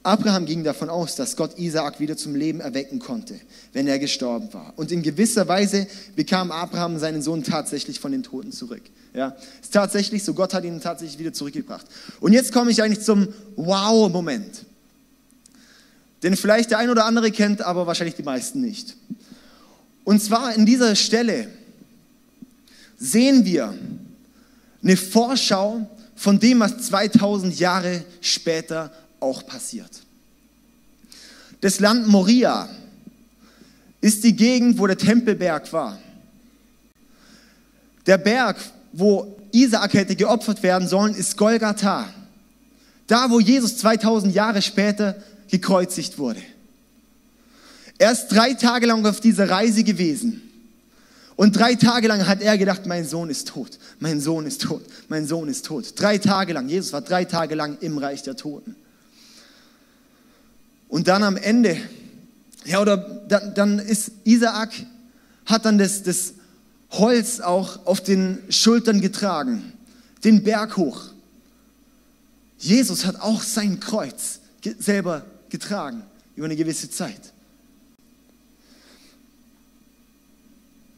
[0.04, 3.36] Abraham ging davon aus, dass Gott Isaak wieder zum Leben erwecken konnte,
[3.74, 4.74] wenn er gestorben war.
[4.78, 8.84] Und in gewisser Weise bekam Abraham seinen Sohn tatsächlich von den Toten zurück.
[9.14, 11.86] Ja, ist tatsächlich so, Gott hat ihn tatsächlich wieder zurückgebracht.
[12.22, 14.66] Und jetzt komme ich eigentlich zum Wow-Moment.
[16.24, 18.96] Den vielleicht der ein oder andere kennt, aber wahrscheinlich die meisten nicht.
[20.04, 21.48] Und zwar in dieser Stelle
[22.98, 23.74] sehen wir
[24.82, 30.02] eine Vorschau von dem, was 2000 Jahre später auch passiert.
[31.62, 32.70] Das Land Moria
[34.02, 36.00] ist die Gegend, wo der Tempelberg war.
[38.06, 38.58] Der Berg,
[38.94, 42.08] wo Isaak hätte geopfert werden sollen, ist Golgatha.
[43.08, 45.16] Da, wo Jesus 2000 Jahre später
[45.50, 46.42] gekreuzigt wurde.
[47.98, 50.42] Er ist drei Tage lang auf dieser Reise gewesen.
[51.36, 54.82] Und drei Tage lang hat er gedacht, mein Sohn ist tot, mein Sohn ist tot,
[55.08, 55.94] mein Sohn ist tot.
[55.96, 58.76] Drei Tage lang, Jesus war drei Tage lang im Reich der Toten.
[60.90, 61.78] Und dann am Ende,
[62.66, 64.74] ja, oder dann, dann ist Isaak,
[65.46, 66.34] hat dann das, das
[66.92, 69.74] Holz auch auf den Schultern getragen,
[70.24, 71.06] den Berg hoch.
[72.58, 74.40] Jesus hat auch sein Kreuz
[74.80, 76.04] selber getragen
[76.36, 77.34] über eine gewisse Zeit.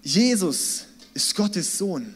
[0.01, 2.15] Jesus ist Gottes Sohn.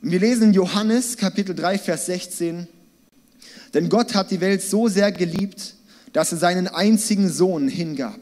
[0.00, 2.66] Wir lesen in Johannes Kapitel 3, Vers 16,
[3.76, 5.74] denn Gott hat die Welt so sehr geliebt,
[6.14, 8.18] dass er seinen einzigen Sohn hingab,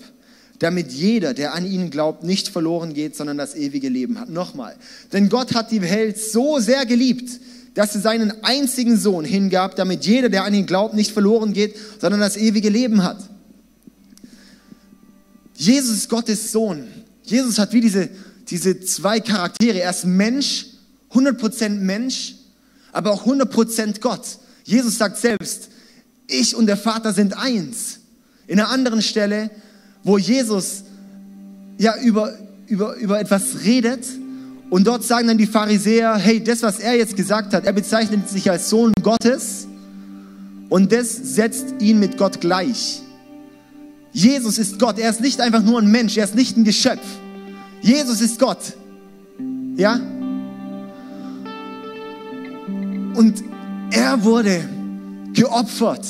[0.59, 4.31] damit jeder, der an ihn glaubt, nicht verloren geht, sondern das ewige Leben hat.
[4.31, 4.75] Nochmal,
[5.13, 7.39] denn Gott hat die Welt so sehr geliebt,
[7.75, 11.77] dass er seinen einzigen Sohn hingab, damit jeder, der an ihn glaubt, nicht verloren geht,
[12.01, 13.19] sondern das ewige Leben hat.
[15.55, 16.89] Jesus ist Gottes Sohn.
[17.23, 18.09] Jesus hat wie diese,
[18.49, 19.83] diese zwei Charaktere.
[19.83, 20.67] Er ist Mensch,
[21.13, 22.35] 100% Mensch,
[22.91, 24.39] aber auch 100% Gott.
[24.65, 25.69] Jesus sagt selbst,
[26.27, 28.01] ich und der Vater sind eins.
[28.47, 29.51] In einer anderen Stelle,
[30.03, 30.85] wo Jesus
[31.79, 34.05] ja über, über, über etwas redet
[34.71, 38.29] und dort sagen dann die Pharisäer, hey, das, was er jetzt gesagt hat, er bezeichnet
[38.29, 39.67] sich als Sohn Gottes
[40.69, 43.03] und das setzt ihn mit Gott gleich.
[44.13, 44.99] Jesus ist Gott.
[44.99, 46.17] Er ist nicht einfach nur ein Mensch.
[46.17, 47.05] Er ist nicht ein Geschöpf.
[47.83, 48.59] Jesus ist Gott.
[49.77, 50.01] Ja?
[53.15, 53.43] Und
[53.95, 54.61] er wurde
[55.35, 56.05] geopfert,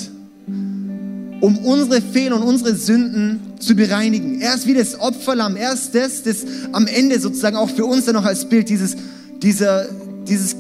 [0.47, 4.41] um unsere Fehler und unsere Sünden zu bereinigen.
[4.41, 5.57] Er ist wie das Opferlamm.
[5.57, 8.97] Er ist das, das am Ende sozusagen auch für uns dann noch als Bild dieses,
[9.43, 9.87] dieser,
[10.27, 10.57] dieses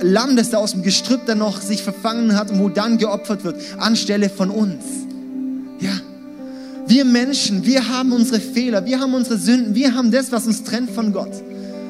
[0.00, 3.44] Lamm, das da aus dem Gestrüpp dann noch sich verfangen hat und wo dann geopfert
[3.44, 4.84] wird, anstelle von uns.
[5.80, 5.92] Ja.
[6.86, 10.62] Wir Menschen, wir haben unsere Fehler, wir haben unsere Sünden, wir haben das, was uns
[10.62, 11.32] trennt von Gott.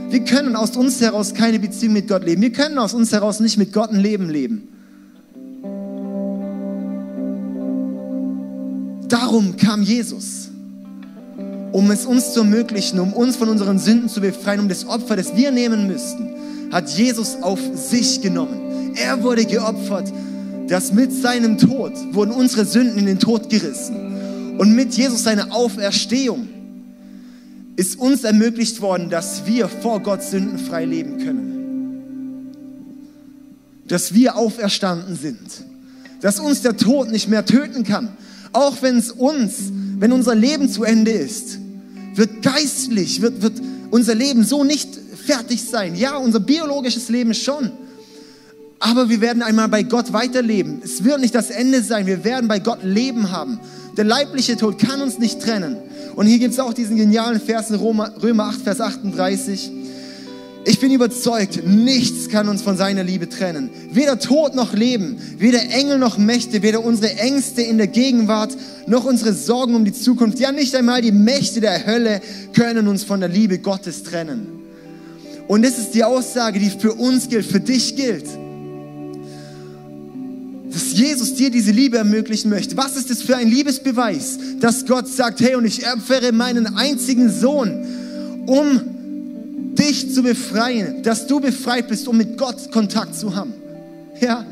[0.08, 2.42] Wir können aus uns heraus keine Beziehung mit Gott leben.
[2.42, 4.68] Wir können aus uns heraus nicht mit Gott ein Leben leben.
[9.08, 10.48] Darum kam Jesus,
[11.72, 15.16] um es uns zu ermöglichen, um uns von unseren Sünden zu befreien, um das Opfer,
[15.16, 16.28] das wir nehmen müssten,
[16.72, 18.94] hat Jesus auf sich genommen.
[18.96, 20.12] Er wurde geopfert,
[20.68, 24.56] dass mit seinem Tod wurden unsere Sünden in den Tod gerissen.
[24.58, 26.48] Und mit Jesus seiner Auferstehung
[27.76, 31.56] ist uns ermöglicht worden, dass wir vor Gott sündenfrei leben können.
[33.88, 35.38] dass wir auferstanden sind,
[36.20, 38.16] dass uns der Tod nicht mehr töten kann,
[38.52, 41.58] auch wenn es uns, wenn unser Leben zu Ende ist,
[42.14, 43.60] wird geistlich, wird, wird
[43.90, 44.88] unser Leben so nicht
[45.26, 45.94] fertig sein.
[45.94, 47.70] Ja, unser biologisches Leben schon.
[48.78, 50.80] Aber wir werden einmal bei Gott weiterleben.
[50.84, 52.06] Es wird nicht das Ende sein.
[52.06, 53.60] Wir werden bei Gott Leben haben.
[53.96, 55.76] Der leibliche Tod kann uns nicht trennen.
[56.16, 59.70] Und hier gibt es auch diesen genialen Vers in Römer, Römer 8, Vers 38.
[60.68, 63.70] Ich bin überzeugt, nichts kann uns von seiner Liebe trennen.
[63.92, 68.56] Weder Tod noch Leben, weder Engel noch Mächte, weder unsere Ängste in der Gegenwart
[68.86, 70.40] noch unsere Sorgen um die Zukunft.
[70.40, 72.20] Ja, nicht einmal die Mächte der Hölle
[72.52, 74.48] können uns von der Liebe Gottes trennen.
[75.46, 78.26] Und das ist die Aussage, die für uns gilt, für dich gilt.
[80.72, 82.76] Dass Jesus dir diese Liebe ermöglichen möchte.
[82.76, 84.38] Was ist das für ein Liebesbeweis?
[84.60, 87.86] Dass Gott sagt, hey, und ich opfere meinen einzigen Sohn,
[88.46, 88.80] um
[89.74, 93.52] dich zu befreien, dass du befreit bist, um mit Gott Kontakt zu haben.
[94.20, 94.44] Ja,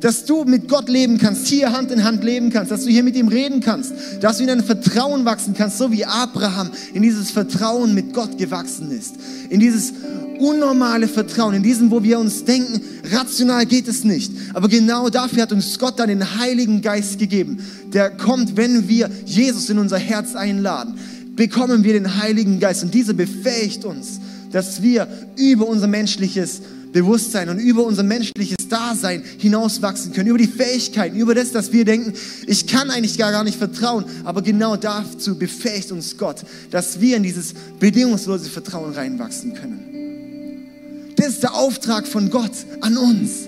[0.00, 3.02] dass du mit Gott leben kannst, hier Hand in Hand leben kannst, dass du hier
[3.02, 7.02] mit ihm reden kannst, dass du in dein Vertrauen wachsen kannst, so wie Abraham in
[7.02, 9.14] dieses Vertrauen mit Gott gewachsen ist.
[9.48, 9.92] In dieses
[10.38, 12.80] unnormale Vertrauen, in diesem, wo wir uns denken,
[13.10, 14.32] rational geht es nicht.
[14.52, 17.58] Aber genau dafür hat uns Gott dann den Heiligen Geist gegeben.
[17.92, 20.98] Der kommt, wenn wir Jesus in unser Herz einladen,
[21.36, 24.20] bekommen wir den Heiligen Geist und dieser befähigt uns,
[24.52, 25.06] dass wir
[25.36, 26.60] über unser menschliches
[26.96, 31.84] Bewusstsein und über unser menschliches Dasein hinauswachsen können, über die Fähigkeiten, über das, dass wir
[31.84, 32.14] denken,
[32.46, 36.38] ich kann eigentlich gar, gar nicht vertrauen, aber genau dazu befähigt uns Gott,
[36.70, 41.12] dass wir in dieses bedingungslose Vertrauen reinwachsen können.
[41.16, 43.46] Das ist der Auftrag von Gott an uns.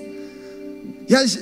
[1.06, 1.38] Ja, ich,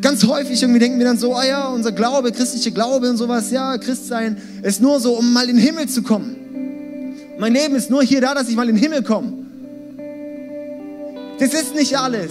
[0.00, 3.50] ganz häufig irgendwie denken wir dann so, ah ja, unser Glaube, christliche Glaube und sowas,
[3.50, 6.36] ja, Christsein ist nur so, um mal in den Himmel zu kommen.
[7.38, 9.39] Mein Leben ist nur hier da, dass ich mal in den Himmel komme.
[11.40, 12.30] Das ist nicht alles.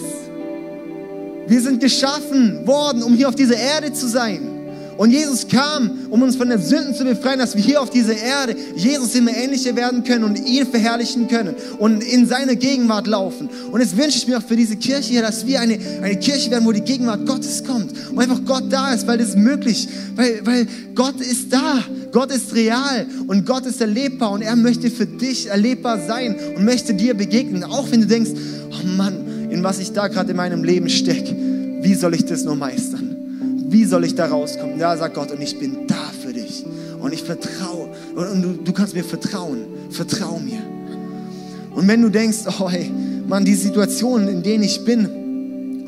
[1.48, 4.59] Wir sind geschaffen worden, um hier auf dieser Erde zu sein.
[5.00, 8.18] Und Jesus kam, um uns von den Sünden zu befreien, dass wir hier auf dieser
[8.18, 13.48] Erde Jesus immer ähnlicher werden können und ihn verherrlichen können und in seine Gegenwart laufen.
[13.72, 16.52] Und jetzt wünsche ich mir auch für diese Kirche hier, dass wir eine, eine Kirche
[16.52, 19.88] werden, wo die Gegenwart Gottes kommt und einfach Gott da ist, weil das ist möglich,
[20.18, 21.82] weil, weil Gott ist da,
[22.12, 26.66] Gott ist real und Gott ist erlebbar und er möchte für dich erlebbar sein und
[26.66, 28.32] möchte dir begegnen, auch wenn du denkst,
[28.70, 31.34] oh Mann, in was ich da gerade in meinem Leben stecke,
[31.84, 33.09] wie soll ich das nur meistern?
[33.69, 34.79] Wie soll ich da rauskommen?
[34.79, 36.65] Ja, sagt Gott, und ich bin da für dich.
[36.99, 37.89] Und ich vertraue.
[38.15, 39.60] Und, du, du kannst mir vertrauen.
[39.91, 40.60] Vertrau mir.
[41.75, 42.91] Und wenn du denkst, oh hey,
[43.27, 45.86] Mann, die Situationen, in denen ich bin,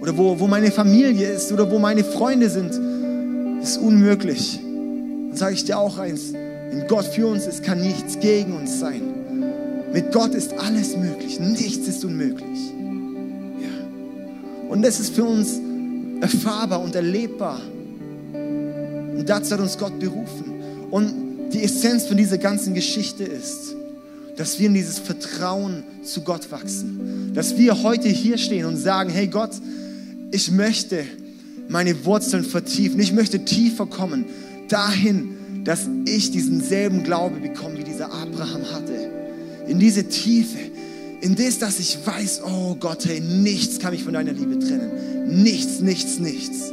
[0.00, 2.72] oder wo, wo meine Familie ist, oder wo meine Freunde sind,
[3.62, 4.58] ist unmöglich.
[5.28, 8.80] Dann sage ich dir auch eins, wenn Gott für uns ist, kann nichts gegen uns
[8.80, 9.00] sein.
[9.92, 12.72] Mit Gott ist alles möglich, nichts ist unmöglich.
[13.60, 14.68] Ja.
[14.68, 15.60] Und das ist für uns
[16.24, 17.60] erfahrbar und erlebbar.
[18.32, 20.44] Und dazu hat uns Gott berufen.
[20.90, 23.76] Und die Essenz von dieser ganzen Geschichte ist,
[24.36, 27.32] dass wir in dieses Vertrauen zu Gott wachsen.
[27.34, 29.52] Dass wir heute hier stehen und sagen, hey Gott,
[30.32, 31.04] ich möchte
[31.68, 32.98] meine Wurzeln vertiefen.
[33.00, 34.24] Ich möchte tiefer kommen,
[34.68, 39.10] dahin, dass ich diesen selben Glaube bekomme, wie dieser Abraham hatte.
[39.68, 40.58] In diese Tiefe,
[41.24, 45.42] in das, dass ich weiß, oh Gott, hey, nichts kann mich von deiner Liebe trennen.
[45.42, 46.70] Nichts, nichts, nichts.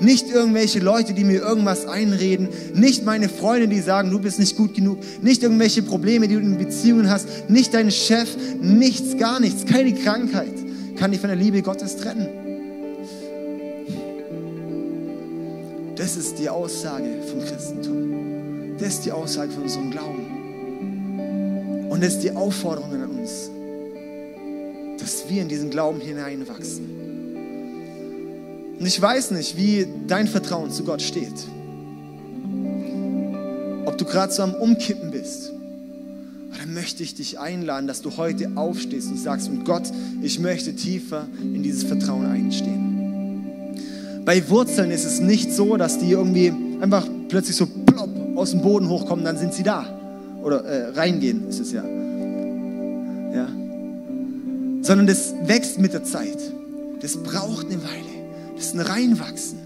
[0.00, 2.50] Nicht irgendwelche Leute, die mir irgendwas einreden.
[2.72, 4.98] Nicht meine Freunde, die sagen, du bist nicht gut genug.
[5.22, 7.50] Nicht irgendwelche Probleme, die du in Beziehungen hast.
[7.50, 8.28] Nicht dein Chef.
[8.60, 9.64] Nichts, gar nichts.
[9.66, 10.54] Keine Krankheit
[10.96, 12.28] kann dich von der Liebe Gottes trennen.
[15.96, 18.76] Das ist die Aussage vom Christentum.
[18.78, 20.26] Das ist die Aussage von unserem Glauben.
[21.90, 23.50] Und das ist die Aufforderung an uns
[25.04, 26.86] dass wir in diesen Glauben hineinwachsen.
[28.80, 31.46] Und ich weiß nicht, wie dein Vertrauen zu Gott steht.
[33.84, 35.52] Ob du gerade so am Umkippen bist.
[36.54, 39.82] Oder möchte ich dich einladen, dass du heute aufstehst und sagst, und Gott,
[40.22, 43.74] ich möchte tiefer in dieses Vertrauen einstehen.
[44.24, 48.62] Bei Wurzeln ist es nicht so, dass die irgendwie einfach plötzlich so plopp aus dem
[48.62, 49.84] Boden hochkommen, dann sind sie da.
[50.42, 51.84] Oder äh, reingehen ist es ja
[54.84, 56.38] sondern das wächst mit der Zeit.
[57.00, 58.14] Das braucht eine Weile.
[58.54, 59.58] Das ist ein Reinwachsen.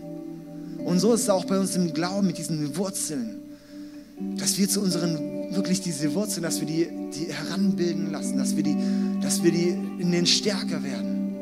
[0.85, 3.41] Und so ist es auch bei uns im Glauben mit diesen Wurzeln,
[4.37, 8.63] dass wir zu unseren, wirklich diese Wurzeln, dass wir die, die heranbilden lassen, dass wir,
[8.63, 8.77] die,
[9.21, 11.35] dass wir die in den stärker werden.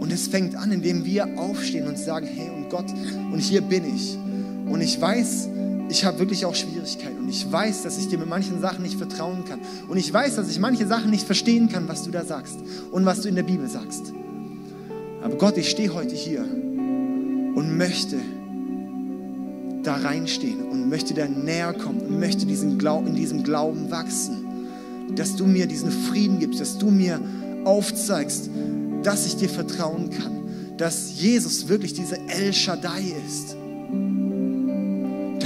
[0.00, 2.86] Und es fängt an, indem wir aufstehen und sagen, hey und Gott,
[3.30, 4.16] und hier bin ich.
[4.66, 5.48] Und ich weiß,
[5.90, 8.96] ich habe wirklich auch Schwierigkeiten und ich weiß, dass ich dir mit manchen Sachen nicht
[8.96, 9.60] vertrauen kann.
[9.88, 12.58] Und ich weiß, dass ich manche Sachen nicht verstehen kann, was du da sagst
[12.90, 14.12] und was du in der Bibel sagst.
[15.22, 18.18] Aber Gott, ich stehe heute hier und möchte
[19.82, 24.46] da reinstehen und möchte da näher kommen und möchte diesen Glauben, in diesem Glauben wachsen.
[25.16, 27.20] Dass du mir diesen Frieden gibst, dass du mir
[27.64, 28.48] aufzeigst,
[29.02, 33.56] dass ich dir vertrauen kann, dass Jesus wirklich dieser El Shaddai ist.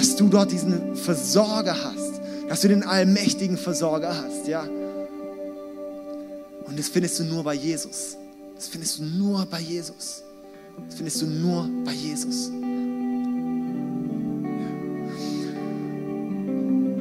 [0.05, 4.63] Dass du dort diesen Versorger hast, dass du den allmächtigen Versorger hast, ja.
[6.65, 8.19] Und das findest du nur bei Jesus.
[8.55, 10.23] Das findest du nur bei Jesus.
[10.85, 12.51] Das findest du nur bei Jesus.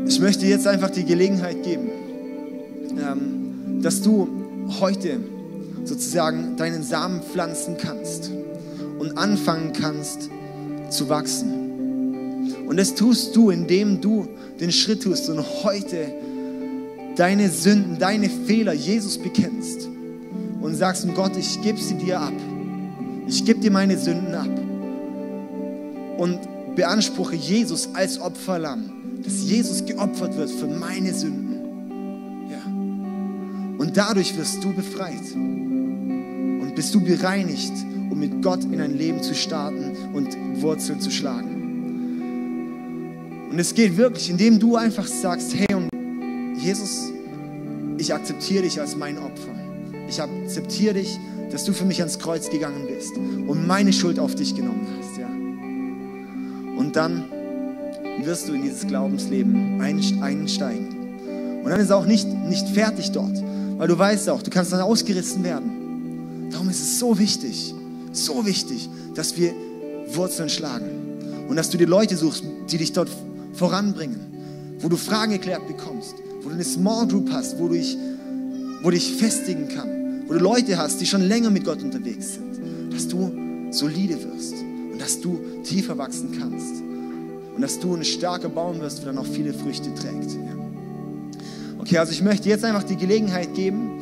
[0.07, 1.89] Ich möchte jetzt einfach die Gelegenheit geben,
[2.97, 4.29] ähm, dass du
[4.79, 5.19] heute
[5.83, 8.31] sozusagen deinen Samen pflanzen kannst
[8.97, 10.29] und anfangen kannst
[10.89, 11.62] zu wachsen.
[12.65, 14.27] Und das tust du, indem du
[14.59, 16.13] den Schritt tust und heute
[17.15, 19.89] deine Sünden, deine Fehler Jesus bekennst
[20.61, 22.33] und sagst, Gott, ich gebe sie dir ab.
[23.27, 24.49] Ich gebe dir meine Sünden ab.
[26.17, 26.39] Und
[26.75, 28.91] beanspruche Jesus als Opferlamm,
[29.23, 31.59] dass Jesus geopfert wird für meine Sünden.
[32.49, 32.65] Ja.
[33.77, 35.33] Und dadurch wirst du befreit.
[35.35, 37.73] Und bist du bereinigt,
[38.09, 41.52] um mit Gott in ein Leben zu starten und Wurzeln zu schlagen.
[43.53, 45.87] Und es geht wirklich, indem du einfach sagst, hey und
[46.57, 47.11] Jesus,
[47.99, 49.53] ich akzeptiere dich als mein Opfer.
[50.09, 51.19] Ich akzeptiere dich,
[51.51, 55.19] dass du für mich ans Kreuz gegangen bist und meine Schuld auf dich genommen hast.
[55.19, 55.27] Ja.
[55.27, 57.25] Und dann
[58.23, 61.61] wirst du in dieses Glaubensleben einsteigen.
[61.63, 63.37] Und dann ist auch nicht, nicht fertig dort,
[63.77, 66.49] weil du weißt auch, du kannst dann ausgerissen werden.
[66.49, 67.75] Darum ist es so wichtig,
[68.13, 69.53] so wichtig, dass wir
[70.07, 70.89] Wurzeln schlagen
[71.47, 73.09] und dass du dir Leute suchst, die dich dort
[73.53, 74.19] voranbringen,
[74.79, 77.97] wo du Fragen geklärt bekommst, wo du eine Small Group hast, wo du dich,
[78.81, 82.93] wo dich festigen kann, wo du Leute hast, die schon länger mit Gott unterwegs sind,
[82.93, 83.31] dass du
[83.71, 84.55] solide wirst
[84.91, 86.81] und dass du tiefer wachsen kannst
[87.55, 90.37] und dass du ein starker Baum wirst, der dann auch viele Früchte trägt.
[91.79, 93.99] Okay, also ich möchte jetzt einfach die Gelegenheit geben,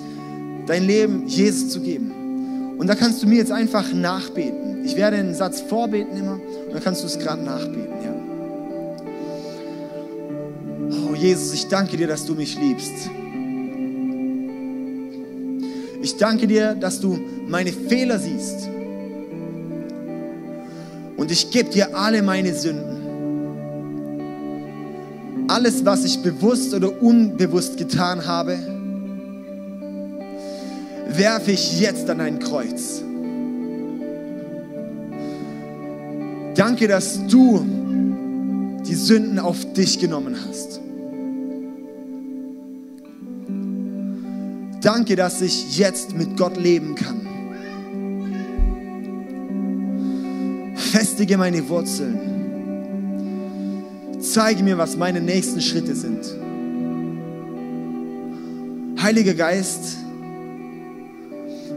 [0.67, 2.75] dein Leben Jesus zu geben.
[2.77, 4.85] Und da kannst du mir jetzt einfach nachbeten.
[4.85, 8.00] Ich werde einen Satz vorbeten immer und dann kannst du es gerade nachbeten.
[11.21, 13.11] Jesus, ich danke dir, dass du mich liebst.
[16.01, 17.15] Ich danke dir, dass du
[17.47, 18.67] meine Fehler siehst.
[21.17, 22.97] Und ich gebe dir alle meine Sünden.
[25.47, 28.57] Alles, was ich bewusst oder unbewusst getan habe,
[31.07, 33.03] werfe ich jetzt an ein Kreuz.
[36.55, 37.63] Danke, dass du
[38.87, 40.80] die Sünden auf dich genommen hast.
[44.81, 47.21] Danke, dass ich jetzt mit Gott leben kann.
[50.75, 52.19] Festige meine Wurzeln.
[54.19, 56.35] Zeige mir, was meine nächsten Schritte sind.
[59.01, 59.97] Heiliger Geist,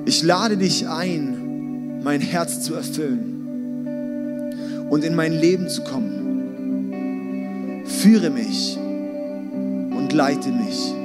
[0.06, 3.34] ich lade dich ein, mein Herz zu erfüllen
[4.90, 6.22] und in mein Leben zu kommen.
[7.86, 11.03] Führe mich und leite mich.